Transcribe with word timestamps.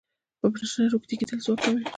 په 0.39 0.47
نشه 0.61 0.81
روږدی 0.91 1.15
کیدل 1.19 1.39
ځواک 1.45 1.59
کموي. 1.63 1.83